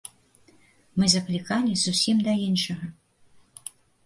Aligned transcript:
Мы 1.01 1.05
заклікалі 1.15 1.71
зусім 1.83 2.17
да 2.29 2.33
іншага. 2.49 2.85